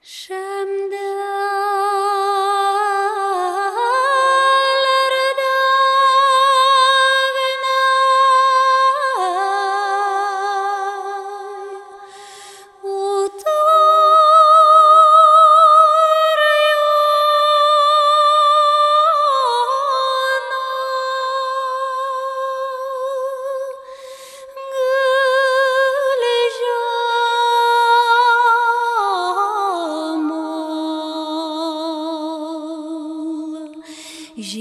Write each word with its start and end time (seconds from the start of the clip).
是。 0.00 0.47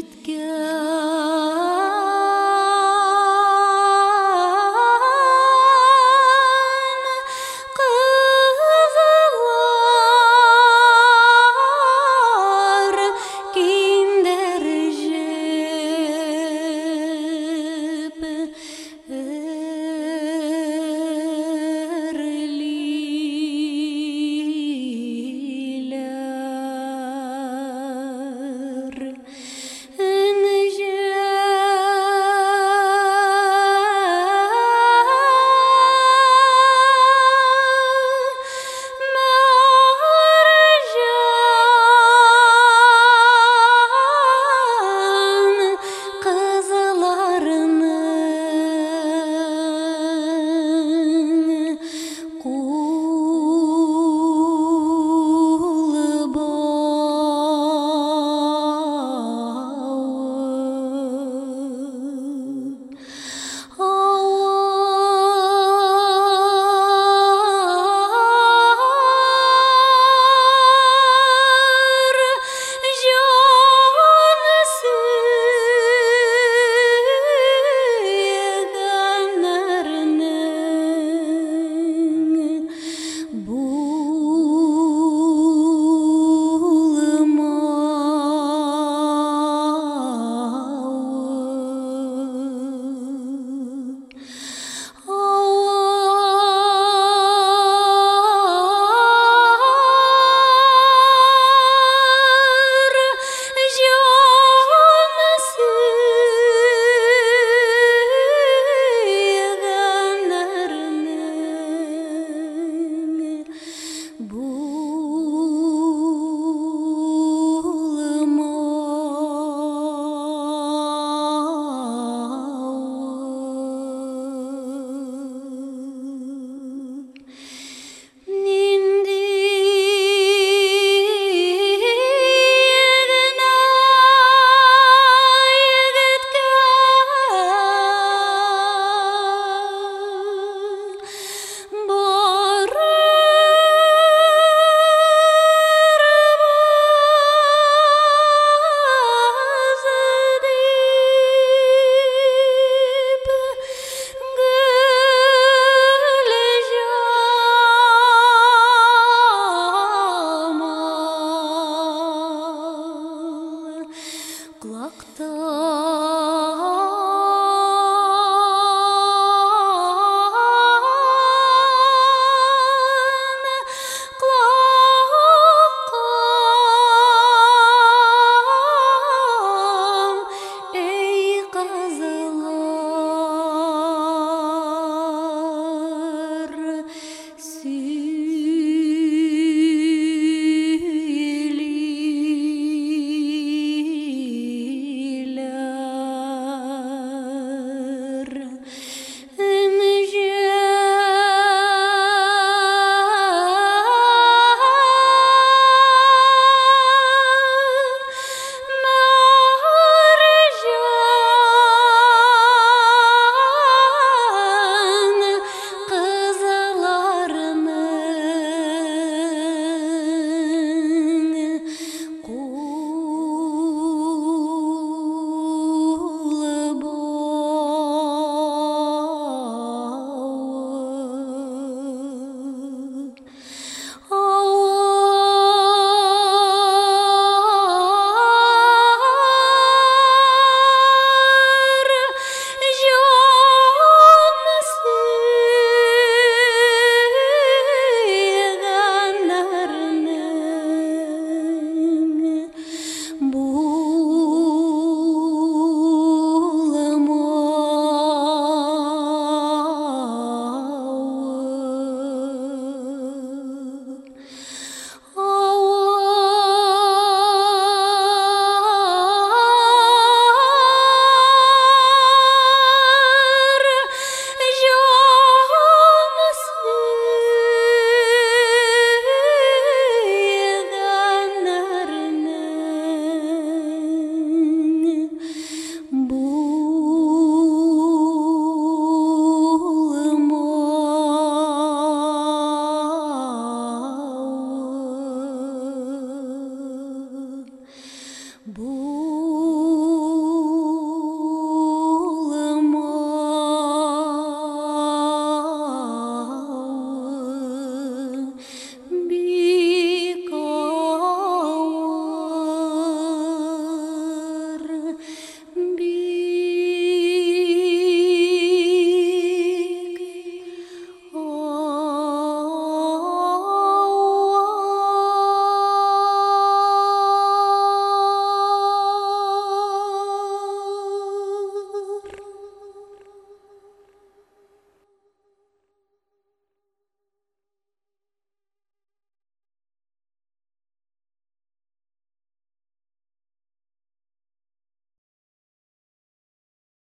gitgel 0.00 1.29